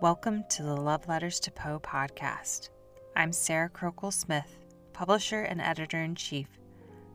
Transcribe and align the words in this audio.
Welcome 0.00 0.44
to 0.50 0.64
the 0.64 0.76
Love 0.76 1.08
Letters 1.08 1.38
to 1.40 1.52
Poe 1.52 1.78
podcast. 1.78 2.68
I'm 3.14 3.32
Sarah 3.32 3.70
Crokel 3.70 4.12
Smith, 4.12 4.58
publisher 4.92 5.42
and 5.42 5.60
editor 5.60 6.02
in 6.02 6.16
chief, 6.16 6.48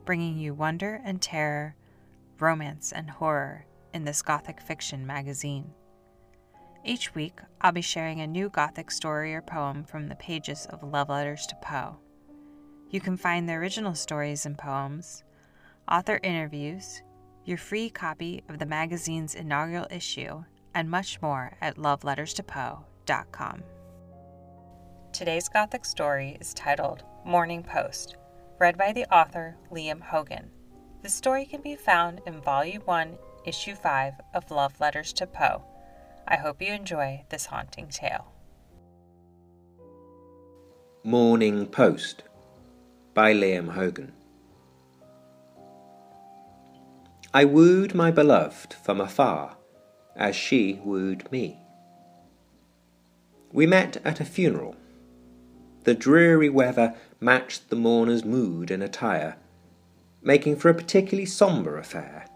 bringing 0.06 0.38
you 0.38 0.54
wonder 0.54 1.02
and 1.04 1.22
terror, 1.22 1.76
romance 2.40 2.94
and 2.94 3.10
horror 3.10 3.66
in 3.94 4.06
this 4.06 4.22
Gothic 4.22 4.62
fiction 4.62 5.06
magazine. 5.06 5.72
Each 6.86 7.14
week, 7.14 7.42
I'll 7.60 7.74
be 7.74 7.82
sharing 7.82 8.22
a 8.22 8.28
new 8.28 8.50
Gothic 8.50 8.92
story 8.92 9.36
or 9.36 9.42
poem 9.42 9.84
from 9.84 10.08
the 10.08 10.16
pages 10.16 10.66
of 10.68 10.82
Love 10.82 11.10
Letters 11.10 11.46
to 11.48 11.56
Poe. 11.62 11.98
You 12.90 13.02
can 13.02 13.18
find 13.18 13.48
the 13.48 13.54
original 13.54 13.94
stories 13.94 14.46
and 14.46 14.58
poems, 14.58 15.24
author 15.92 16.20
interviews, 16.24 17.04
your 17.44 17.58
free 17.58 17.90
copy 17.90 18.42
of 18.48 18.58
the 18.58 18.66
magazine's 18.66 19.36
inaugural 19.36 19.86
issue, 19.92 20.44
and 20.80 20.90
much 20.90 21.22
more 21.22 21.52
at 21.60 21.76
loveletterstopoe.com. 21.76 23.64
Today's 25.12 25.50
Gothic 25.50 25.84
story 25.84 26.38
is 26.40 26.54
titled 26.54 27.04
Morning 27.26 27.64
Post, 27.64 28.16
read 28.62 28.78
by 28.78 28.94
the 28.94 29.04
author 29.14 29.58
Liam 29.74 30.00
Hogan. 30.02 30.50
The 31.04 31.10
story 31.10 31.46
can 31.46 31.62
be 31.62 31.76
found 31.76 32.22
in 32.26 32.40
Volume 32.40 32.84
1, 32.86 33.18
Issue 33.46 33.76
5 33.76 34.14
of 34.34 34.50
Love 34.52 34.80
Letters 34.80 35.12
to 35.14 35.28
Poe. 35.28 35.62
I 36.26 36.38
hope 36.38 36.62
you 36.62 36.72
enjoy 36.72 37.26
this 37.28 37.48
haunting 37.48 37.90
tale. 37.90 38.32
Morning 41.04 41.68
Post 41.68 42.24
by 43.14 43.34
Liam 43.34 43.74
Hogan. 43.74 44.14
I 47.34 47.44
wooed 47.44 47.94
my 47.94 48.12
beloved 48.12 48.74
from 48.76 49.02
afar, 49.02 49.59
as 50.20 50.36
she 50.36 50.80
wooed 50.84 51.32
me. 51.32 51.58
We 53.52 53.66
met 53.66 53.98
at 54.06 54.20
a 54.20 54.26
funeral. 54.26 54.76
The 55.86 55.96
dreary 55.96 56.50
weather 56.50 56.94
matched 57.20 57.70
the 57.70 57.76
mourner's 57.76 58.26
mood 58.26 58.70
and 58.70 58.84
attire, 58.84 59.38
making 60.22 60.58
for 60.58 60.70
a 60.70 60.76
particularly 60.76 61.26
sombre 61.26 61.80
affair, 61.80 62.28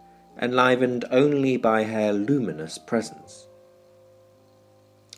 enlivened 0.42 1.06
only 1.12 1.58
by 1.58 1.84
her 1.84 2.14
luminous 2.14 2.78
presence. 2.78 3.48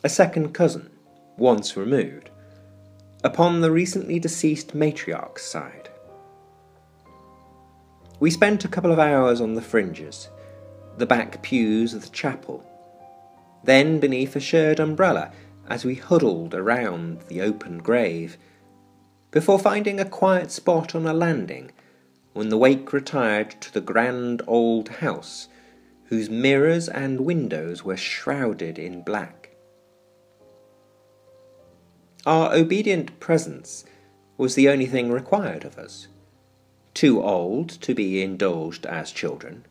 A 0.03 0.09
second 0.09 0.53
cousin, 0.53 0.89
once 1.37 1.77
removed, 1.77 2.31
upon 3.23 3.61
the 3.61 3.71
recently 3.71 4.19
deceased 4.19 4.75
matriarch's 4.75 5.43
side. 5.43 5.89
We 8.19 8.31
spent 8.31 8.65
a 8.65 8.69
couple 8.69 8.91
of 8.91 8.99
hours 8.99 9.39
on 9.39 9.53
the 9.53 9.61
fringes, 9.61 10.29
the 10.97 11.05
back 11.05 11.41
pews 11.41 11.93
of 11.93 12.01
the 12.01 12.09
chapel, 12.09 12.63
then 13.63 13.99
beneath 13.99 14.35
a 14.35 14.39
shared 14.39 14.79
umbrella 14.79 15.31
as 15.67 15.83
we 15.83 15.95
huddled 15.95 16.53
around 16.53 17.21
the 17.27 17.41
open 17.41 17.79
grave, 17.79 18.37
before 19.31 19.59
finding 19.59 19.99
a 19.99 20.05
quiet 20.05 20.51
spot 20.51 20.95
on 20.95 21.05
a 21.05 21.13
landing 21.13 21.71
when 22.33 22.49
the 22.49 22.57
wake 22.57 22.93
retired 22.93 23.49
to 23.61 23.73
the 23.73 23.81
grand 23.81 24.41
old 24.47 24.89
house 24.89 25.47
whose 26.05 26.29
mirrors 26.29 26.87
and 26.87 27.19
windows 27.21 27.83
were 27.83 27.97
shrouded 27.97 28.77
in 28.77 29.01
black. 29.01 29.55
Our 32.25 32.53
obedient 32.53 33.19
presence 33.19 33.85
was 34.37 34.55
the 34.55 34.69
only 34.69 34.85
thing 34.85 35.11
required 35.11 35.65
of 35.65 35.77
us 35.77 36.07
too 36.95 37.21
old 37.21 37.69
to 37.69 37.93
be 37.93 38.23
indulged 38.23 38.85
as 38.85 39.11
children, 39.11 39.65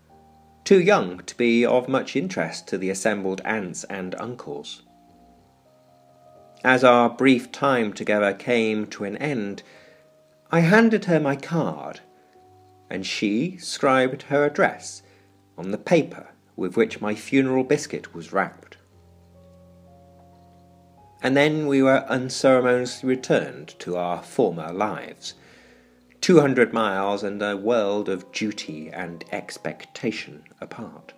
too 0.64 0.80
young 0.80 1.18
to 1.20 1.36
be 1.36 1.64
of 1.64 1.88
much 1.88 2.16
interest 2.16 2.66
to 2.68 2.78
the 2.78 2.90
assembled 2.90 3.40
aunts 3.44 3.84
and 3.84 4.14
uncles. 4.16 4.82
As 6.64 6.82
our 6.82 7.10
brief 7.10 7.52
time 7.52 7.92
together 7.92 8.32
came 8.32 8.86
to 8.86 9.04
an 9.04 9.16
end, 9.18 9.62
I 10.50 10.60
handed 10.60 11.04
her 11.04 11.20
my 11.20 11.36
card, 11.36 12.00
and 12.88 13.04
she 13.04 13.58
scribed 13.58 14.22
her 14.24 14.46
address 14.46 15.02
on 15.58 15.70
the 15.70 15.78
paper 15.78 16.28
with 16.56 16.76
which 16.76 17.00
my 17.00 17.14
funeral 17.14 17.64
biscuit 17.64 18.14
was 18.14 18.32
wrapped. 18.32 18.78
And 21.22 21.36
then 21.36 21.66
we 21.66 21.82
were 21.82 22.04
unceremoniously 22.08 23.08
returned 23.08 23.78
to 23.80 23.96
our 23.96 24.22
former 24.22 24.72
lives 24.72 25.34
200 26.24 26.72
miles 26.72 27.22
and 27.22 27.42
a 27.42 27.54
world 27.54 28.08
of 28.08 28.32
duty 28.32 28.88
and 28.90 29.22
expectation 29.30 30.42
apart. 30.58 31.12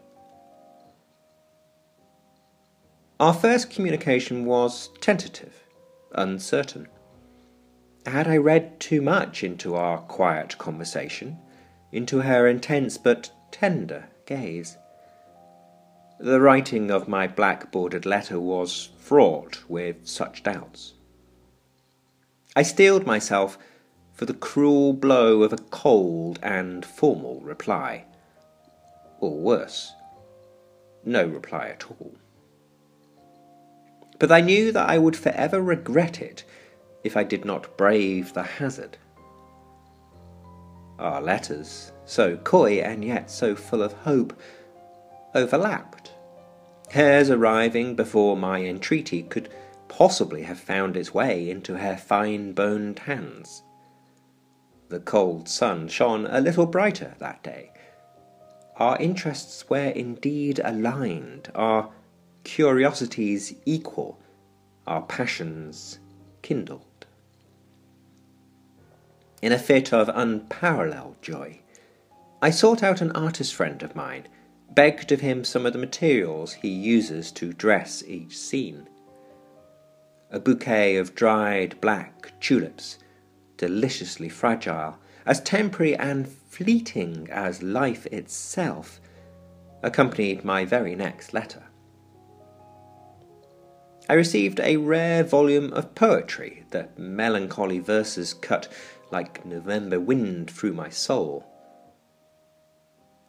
Our 3.20 3.32
first 3.32 3.70
communication 3.70 4.46
was 4.46 4.90
tentative, 5.00 5.62
uncertain. 6.10 6.88
Had 8.04 8.26
I 8.26 8.36
read 8.38 8.80
too 8.80 9.00
much 9.00 9.44
into 9.44 9.76
our 9.76 9.98
quiet 9.98 10.58
conversation, 10.58 11.38
into 11.92 12.22
her 12.22 12.48
intense 12.48 12.98
but 12.98 13.30
tender 13.52 14.08
gaze? 14.26 14.76
The 16.18 16.40
writing 16.40 16.90
of 16.90 17.06
my 17.06 17.28
black 17.28 17.70
bordered 17.70 18.06
letter 18.06 18.40
was 18.40 18.88
fraught 18.98 19.62
with 19.68 19.98
such 20.02 20.42
doubts. 20.42 20.94
I 22.56 22.62
steeled 22.64 23.06
myself 23.06 23.56
for 24.16 24.25
the 24.25 24.34
cruel 24.34 24.94
blow 24.94 25.43
of 25.43 25.53
a 25.53 25.59
cold 25.59 26.38
and 26.43 26.84
formal 26.84 27.38
reply. 27.41 28.04
Or 29.21 29.38
worse, 29.38 29.93
no 31.04 31.27
reply 31.27 31.69
at 31.69 31.84
all. 31.91 32.16
But 34.19 34.32
I 34.32 34.41
knew 34.41 34.72
that 34.72 34.88
I 34.88 34.97
would 34.97 35.16
forever 35.16 35.60
regret 35.60 36.22
it 36.22 36.44
if 37.04 37.15
I 37.15 37.25
did 37.25 37.44
not 37.44 37.77
brave 37.77 38.32
the 38.32 38.43
hazard. 38.43 38.97
Our 40.98 41.21
letters, 41.21 41.93
so 42.06 42.38
coy 42.38 42.81
and 42.81 43.04
yet 43.04 43.31
so 43.31 43.54
full 43.54 43.83
of 43.83 43.93
hope, 43.93 44.33
overlapped. 45.34 46.12
Hers 46.91 47.28
arriving 47.28 47.97
before 47.97 48.34
my 48.34 48.60
entreaty 48.60 49.22
could 49.25 49.50
possibly 49.88 50.43
have 50.43 50.59
found 50.59 50.97
its 50.97 51.12
way 51.12 51.50
into 51.50 51.77
her 51.77 51.97
fine 51.97 52.53
boned 52.53 53.00
hands. 53.00 53.62
The 54.88 55.00
cold 55.00 55.48
sun 55.48 55.88
shone 55.88 56.26
a 56.26 56.41
little 56.41 56.66
brighter 56.66 57.14
that 57.19 57.42
day. 57.42 57.72
Our 58.76 58.97
interests 58.98 59.69
were 59.69 59.88
indeed 59.88 60.60
aligned, 60.62 61.50
our 61.54 61.91
curiosities 62.44 63.54
equal, 63.64 64.20
our 64.86 65.02
passions 65.02 65.98
kindled. 66.42 67.06
In 69.42 69.50
a 69.50 69.58
fit 69.58 69.92
of 69.92 70.08
unparalleled 70.14 71.20
joy, 71.20 71.60
I 72.41 72.50
sought 72.50 72.82
out 72.82 73.00
an 73.00 73.12
artist 73.12 73.54
friend 73.54 73.82
of 73.82 73.97
mine, 73.97 74.28
begged 74.70 75.10
of 75.10 75.20
him 75.20 75.42
some 75.42 75.66
of 75.66 75.72
the 75.72 75.78
materials 75.78 76.53
he 76.53 76.68
uses 76.68 77.32
to 77.32 77.53
dress 77.53 78.04
each 78.06 78.38
scene. 78.38 78.88
A 80.30 80.38
bouquet 80.38 80.97
of 80.97 81.14
dried 81.14 81.80
black 81.80 82.32
tulips 82.41 82.98
deliciously 83.56 84.28
fragile, 84.28 84.98
as 85.24 85.40
temporary 85.40 85.96
and 85.96 86.28
fleeting 86.28 87.28
as 87.30 87.62
life 87.62 88.06
itself, 88.06 89.00
accompanied 89.82 90.44
my 90.44 90.64
very 90.64 90.94
next 90.94 91.34
letter. 91.34 91.64
I 94.08 94.14
received 94.14 94.60
a 94.60 94.76
rare 94.76 95.24
volume 95.24 95.72
of 95.72 95.94
poetry, 95.96 96.64
the 96.70 96.88
melancholy 96.96 97.80
verses 97.80 98.34
cut 98.34 98.68
like 99.10 99.44
November 99.44 99.98
wind 99.98 100.50
through 100.50 100.74
my 100.74 100.90
soul. 100.90 101.44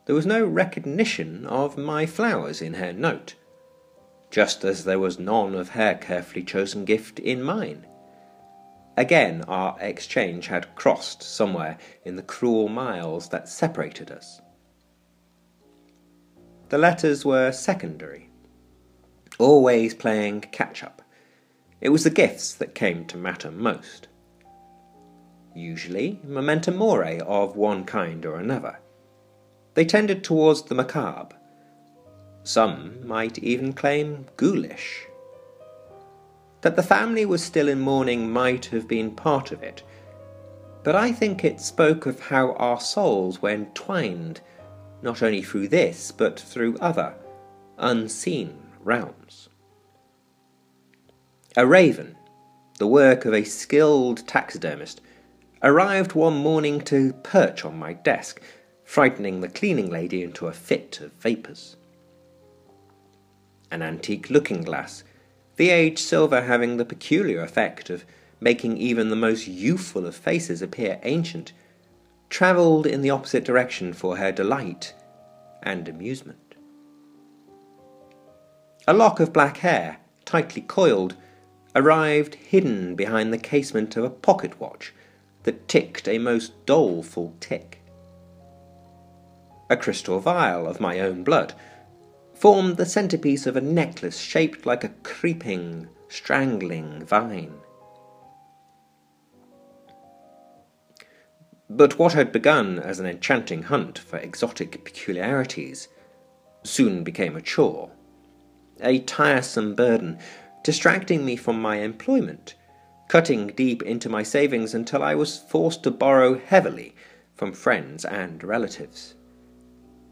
There 0.05 0.15
was 0.15 0.25
no 0.25 0.45
recognition 0.45 1.45
of 1.47 1.77
my 1.77 2.05
flowers 2.05 2.61
in 2.61 2.75
her 2.75 2.93
note, 2.93 3.35
just 4.29 4.63
as 4.63 4.83
there 4.83 4.99
was 4.99 5.19
none 5.19 5.55
of 5.55 5.69
her 5.69 5.95
carefully 5.95 6.43
chosen 6.43 6.85
gift 6.85 7.19
in 7.19 7.41
mine. 7.41 7.85
Again, 8.97 9.43
our 9.47 9.77
exchange 9.79 10.47
had 10.47 10.73
crossed 10.75 11.21
somewhere 11.21 11.77
in 12.03 12.15
the 12.15 12.23
cruel 12.23 12.67
miles 12.67 13.29
that 13.29 13.47
separated 13.47 14.09
us. 14.09 14.41
The 16.69 16.79
letters 16.79 17.23
were 17.23 17.51
secondary, 17.51 18.29
always 19.37 19.93
playing 19.93 20.41
catch 20.41 20.83
up. 20.83 21.03
It 21.79 21.89
was 21.89 22.03
the 22.03 22.09
gifts 22.09 22.55
that 22.55 22.73
came 22.73 23.05
to 23.05 23.17
matter 23.17 23.51
most. 23.51 24.07
Usually, 25.55 26.19
memento 26.23 26.71
mori 26.71 27.21
of 27.21 27.55
one 27.55 27.85
kind 27.85 28.25
or 28.25 28.37
another. 28.37 28.79
They 29.75 29.85
tended 29.85 30.23
towards 30.23 30.63
the 30.63 30.75
macabre. 30.75 31.35
Some 32.43 33.07
might 33.07 33.37
even 33.39 33.73
claim 33.73 34.25
ghoulish. 34.37 35.05
That 36.67 36.75
the 36.75 36.83
family 36.83 37.25
was 37.25 37.41
still 37.41 37.69
in 37.69 37.79
mourning 37.79 38.29
might 38.29 38.65
have 38.65 38.89
been 38.89 39.11
part 39.11 39.53
of 39.53 39.63
it, 39.63 39.83
but 40.83 40.97
I 40.97 41.13
think 41.13 41.45
it 41.45 41.61
spoke 41.61 42.05
of 42.05 42.19
how 42.19 42.55
our 42.55 42.81
souls 42.81 43.41
were 43.41 43.51
entwined 43.51 44.41
not 45.01 45.23
only 45.23 45.41
through 45.41 45.69
this, 45.69 46.11
but 46.11 46.37
through 46.37 46.77
other, 46.79 47.15
unseen 47.77 48.53
realms. 48.83 49.47
A 51.55 51.65
raven, 51.65 52.17
the 52.79 52.85
work 52.85 53.23
of 53.23 53.33
a 53.33 53.45
skilled 53.45 54.27
taxidermist, 54.27 54.99
arrived 55.63 56.15
one 56.15 56.35
morning 56.35 56.81
to 56.81 57.13
perch 57.23 57.63
on 57.63 57.79
my 57.79 57.93
desk, 57.93 58.41
frightening 58.83 59.39
the 59.39 59.47
cleaning 59.47 59.89
lady 59.89 60.21
into 60.21 60.47
a 60.47 60.51
fit 60.51 60.99
of 60.99 61.13
vapours. 61.13 61.77
An 63.71 63.81
antique 63.81 64.29
looking 64.29 64.63
glass, 64.63 65.05
the 65.57 65.69
aged 65.69 65.99
silver 65.99 66.43
having 66.43 66.77
the 66.77 66.85
peculiar 66.85 67.41
effect 67.41 67.89
of 67.89 68.05
making 68.39 68.77
even 68.77 69.09
the 69.09 69.15
most 69.15 69.47
youthful 69.47 70.05
of 70.05 70.15
faces 70.15 70.61
appear 70.61 70.99
ancient, 71.03 71.51
travelled 72.29 72.85
in 72.85 73.01
the 73.01 73.09
opposite 73.09 73.43
direction 73.43 73.93
for 73.93 74.17
her 74.17 74.31
delight 74.31 74.93
and 75.63 75.89
amusement. 75.89 76.55
A 78.87 78.93
lock 78.93 79.19
of 79.19 79.33
black 79.33 79.57
hair, 79.57 79.97
tightly 80.23 80.61
coiled, 80.61 81.15
arrived 81.75 82.35
hidden 82.35 82.95
behind 82.95 83.33
the 83.33 83.37
casement 83.37 83.97
of 83.97 84.03
a 84.03 84.09
pocket 84.09 84.59
watch 84.59 84.93
that 85.43 85.67
ticked 85.67 86.07
a 86.07 86.17
most 86.19 86.65
doleful 86.65 87.33
tick. 87.39 87.81
A 89.69 89.75
crystal 89.75 90.19
vial 90.19 90.67
of 90.67 90.79
my 90.79 90.99
own 90.99 91.23
blood 91.23 91.53
formed 92.39 92.77
the 92.77 92.85
centerpiece 92.85 93.47
of 93.47 93.55
a 93.55 93.61
necklace 93.61 94.19
shaped 94.19 94.65
like 94.65 94.83
a 94.83 94.93
creeping, 95.03 95.87
strangling 96.07 97.03
vine. 97.05 97.53
But 101.69 101.99
what 101.99 102.13
had 102.13 102.31
begun 102.31 102.79
as 102.79 102.99
an 102.99 103.05
enchanting 103.05 103.63
hunt 103.63 103.99
for 103.99 104.17
exotic 104.17 104.85
peculiarities 104.85 105.89
soon 106.63 107.03
became 107.03 107.35
a 107.35 107.41
chore, 107.41 107.91
a 108.81 108.99
tiresome 108.99 109.75
burden, 109.75 110.19
distracting 110.63 111.25
me 111.25 111.35
from 111.35 111.61
my 111.61 111.77
employment, 111.77 112.55
cutting 113.09 113.47
deep 113.47 113.81
into 113.83 114.09
my 114.09 114.23
savings 114.23 114.73
until 114.73 115.01
I 115.01 115.15
was 115.15 115.37
forced 115.37 115.83
to 115.83 115.91
borrow 115.91 116.37
heavily 116.37 116.95
from 117.35 117.51
friends 117.51 118.05
and 118.05 118.43
relatives. 118.43 119.15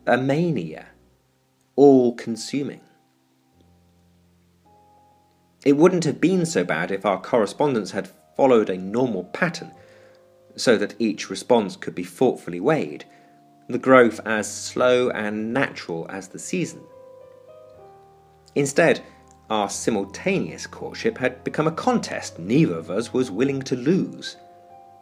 A 0.08 0.18
mania, 0.18 0.88
all 1.76 2.14
consuming. 2.16 2.82
It 5.66 5.78
wouldn't 5.78 6.04
have 6.04 6.22
been 6.22 6.46
so 6.46 6.64
bad 6.64 6.92
if 6.92 7.06
our 7.06 7.20
correspondence 7.20 7.92
had 7.92 8.12
followed 8.38 8.70
a 8.70 8.78
normal 8.78 9.24
pattern 9.26 9.72
so 10.56 10.78
that 10.78 10.96
each 11.00 11.30
response 11.30 11.76
could 11.76 11.96
be 11.96 12.04
thoughtfully 12.04 12.60
weighed, 12.60 13.06
the 13.68 13.80
growth 13.80 14.20
as 14.26 14.52
slow 14.52 15.10
and 15.10 15.54
natural 15.54 16.06
as 16.10 16.28
the 16.28 16.40
season. 16.40 16.82
Instead, 18.54 19.02
our 19.50 19.70
simultaneous 19.70 20.66
courtship 20.66 21.18
had 21.18 21.44
become 21.44 21.68
a 21.68 21.72
contest 21.72 22.40
neither 22.40 22.76
of 22.76 22.90
us 22.90 23.14
was 23.14 23.30
willing 23.30 23.62
to 23.64 23.76
lose. 23.76 24.38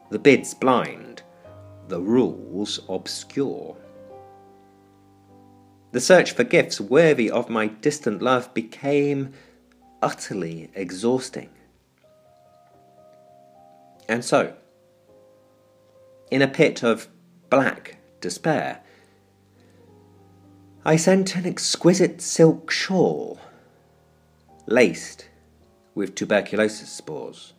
The 0.10 0.20
bids 0.20 0.54
blind, 0.54 1.24
the 1.88 2.02
rules 2.02 2.80
obscure. 2.90 3.76
The 5.94 6.02
search 6.02 6.32
for 6.32 6.44
gifts 6.44 6.82
worthy 6.82 7.30
of 7.30 7.50
my 7.50 7.68
distant 7.68 8.22
love 8.22 8.52
became 8.56 9.34
utterly 10.02 10.72
exhausting. 10.74 11.50
And 14.10 14.26
so, 14.26 14.54
in 16.32 16.42
a 16.42 16.48
pit 16.48 16.84
of 16.84 17.08
black 17.52 17.98
despair. 18.22 18.82
I 20.84 20.96
sent 20.96 21.36
an 21.36 21.46
exquisite 21.46 22.22
silk 22.22 22.72
shawl, 22.72 23.40
laced 24.66 25.30
with 25.94 26.16
tuberculosis 26.16 26.92
spores. 26.92 27.54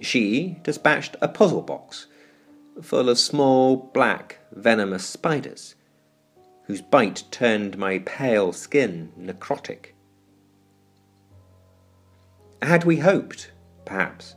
She 0.00 0.58
dispatched 0.62 1.16
a 1.20 1.26
puzzle 1.26 1.62
box 1.62 2.06
full 2.80 3.08
of 3.08 3.18
small, 3.18 3.90
black, 3.92 4.38
venomous 4.52 5.04
spiders, 5.04 5.74
whose 6.68 6.82
bite 6.82 7.24
turned 7.30 7.78
my 7.78 7.98
pale 8.00 8.52
skin 8.52 9.10
necrotic. 9.18 9.94
Had 12.60 12.84
we 12.84 12.98
hoped, 12.98 13.50
perhaps, 13.86 14.34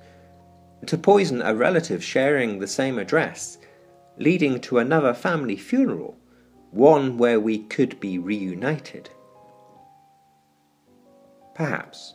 to 0.86 0.98
poison 0.98 1.42
a 1.42 1.54
relative 1.54 2.02
sharing 2.02 2.58
the 2.58 2.68
same 2.68 2.98
address, 2.98 3.58
leading 4.18 4.62
to 4.62 4.80
another 4.80 5.14
family 5.14 5.58
funeral, 5.58 6.18
one 6.72 7.18
where 7.18 7.40
we 7.40 7.60
could 7.60 8.00
be 8.00 8.18
reunited. 8.18 9.10
Perhaps. 11.54 12.14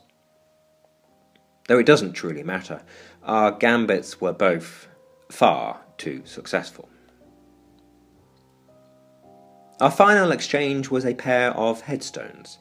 Though 1.68 1.78
it 1.78 1.86
doesn't 1.86 2.14
truly 2.14 2.42
matter, 2.42 2.80
our 3.22 3.52
gambits 3.52 4.18
were 4.18 4.32
both 4.32 4.88
far 5.30 5.82
too 5.98 6.22
successful. 6.24 6.88
Our 9.78 9.90
final 9.90 10.32
exchange 10.32 10.90
was 10.90 11.04
a 11.04 11.14
pair 11.14 11.50
of 11.50 11.82
headstones, 11.82 12.58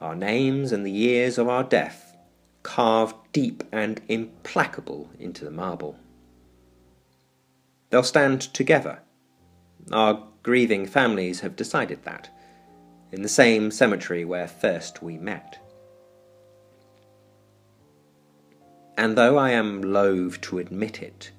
our 0.00 0.16
names 0.16 0.72
and 0.72 0.84
the 0.84 0.90
years 0.90 1.38
of 1.38 1.48
our 1.48 1.62
death 1.62 2.16
carved 2.64 3.14
deep 3.32 3.62
and 3.70 4.00
implacable 4.08 5.08
into 5.20 5.44
the 5.44 5.52
marble. 5.52 5.96
They'll 7.90 8.02
stand 8.02 8.40
together. 8.40 9.00
Our 9.92 10.26
grieving 10.42 10.86
families 10.86 11.40
have 11.40 11.54
decided 11.54 12.02
that, 12.04 12.28
in 13.12 13.22
the 13.22 13.28
same 13.28 13.70
cemetery 13.70 14.24
where 14.24 14.48
first 14.48 15.02
we 15.02 15.16
met. 15.16 15.58
And 18.96 19.16
though 19.16 19.38
I 19.38 19.50
am 19.50 19.80
loath 19.80 20.40
to 20.42 20.58
admit 20.58 21.02
it, 21.02 21.30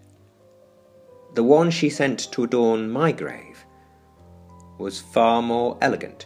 the 1.34 1.44
one 1.44 1.72
she 1.72 1.90
sent 1.90 2.32
to 2.32 2.44
adorn 2.44 2.90
my 2.90 3.12
grave 3.12 3.66
was 4.82 5.00
far 5.00 5.42
more 5.42 5.78
elegant 5.82 6.26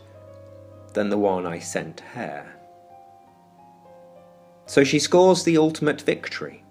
than 0.94 1.10
the 1.10 1.18
one 1.18 1.46
I 1.46 1.60
sent 1.60 2.00
her. 2.00 2.52
So 4.66 4.84
she 4.84 4.98
scores 4.98 5.44
the 5.44 5.58
ultimate 5.58 6.02
victory. 6.02 6.64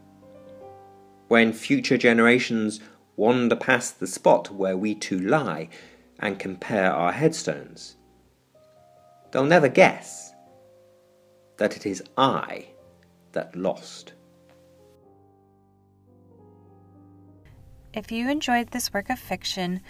When 1.29 1.53
future 1.53 1.99
generations 1.99 2.81
wander 3.17 3.57
past 3.57 4.01
the 4.01 4.07
spot 4.07 4.51
where 4.51 4.77
we 4.77 4.95
two 4.95 5.21
lie 5.21 5.69
and 6.19 6.39
compare 6.39 6.93
our 6.93 7.13
headstones, 7.13 7.97
they'll 9.31 9.45
never 9.45 9.69
guess 9.69 10.33
that 11.59 11.77
it 11.77 11.87
is 11.87 12.03
I 12.17 12.67
that 13.33 13.55
lost. 13.55 14.15
If 17.93 18.11
you 18.11 18.29
enjoyed 18.29 18.71
this 18.71 18.93
work 18.93 19.09
of 19.09 19.21
fiction, 19.21 19.81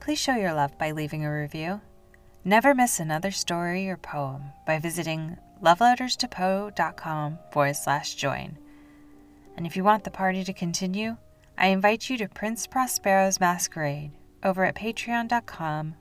please 0.00 0.18
show 0.18 0.34
your 0.34 0.52
love 0.52 0.76
by 0.78 0.90
leaving 0.90 1.24
a 1.24 1.32
review. 1.32 1.80
Never 2.44 2.74
miss 2.74 3.00
another 3.00 3.30
story 3.30 3.88
or 3.88 3.96
poem 3.96 4.52
by 4.66 4.78
visiting 4.78 5.36
loveletterstopoe.com 5.62 7.38
forward 7.50 7.76
slash 7.76 8.14
join. 8.14 8.58
And 9.56 9.66
if 9.66 9.76
you 9.76 9.82
want 9.82 10.04
the 10.04 10.10
party 10.10 10.44
to 10.44 10.52
continue, 10.52 11.16
I 11.58 11.68
invite 11.68 12.10
you 12.10 12.18
to 12.18 12.28
Prince 12.28 12.66
Prospero's 12.66 13.40
Masquerade 13.40 14.12
over 14.42 14.64
at 14.64 14.76
patreon.com 14.76 15.94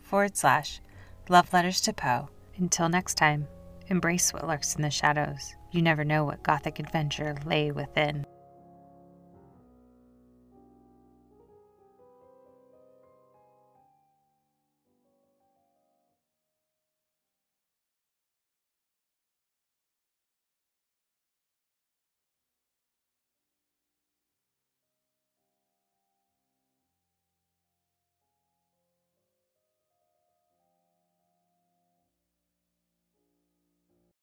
forward 0.00 0.36
slash 0.36 0.80
love 1.28 1.52
letters 1.52 1.80
to 1.82 1.92
Poe. 1.92 2.28
Until 2.56 2.88
next 2.88 3.14
time, 3.14 3.46
embrace 3.88 4.32
what 4.32 4.46
lurks 4.46 4.76
in 4.76 4.82
the 4.82 4.90
shadows. 4.90 5.54
You 5.72 5.82
never 5.82 6.04
know 6.04 6.24
what 6.24 6.42
gothic 6.42 6.78
adventure 6.78 7.36
lay 7.44 7.72
within. 7.72 8.24